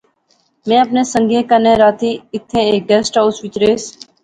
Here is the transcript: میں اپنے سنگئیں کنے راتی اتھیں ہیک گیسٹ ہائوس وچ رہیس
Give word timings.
میں 0.67 0.79
اپنے 0.81 1.03
سنگئیں 1.09 1.43
کنے 1.49 1.75
راتی 1.81 2.11
اتھیں 2.33 2.63
ہیک 2.71 2.89
گیسٹ 2.89 3.17
ہائوس 3.17 3.43
وچ 3.43 3.57
رہیس 3.61 3.83